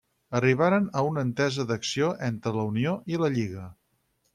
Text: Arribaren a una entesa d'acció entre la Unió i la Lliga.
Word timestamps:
Arribaren 0.37 0.87
a 1.01 1.03
una 1.09 1.25
entesa 1.29 1.67
d'acció 1.73 2.11
entre 2.31 2.59
la 2.59 2.67
Unió 2.75 2.99
i 3.15 3.25
la 3.27 3.35
Lliga. 3.39 3.73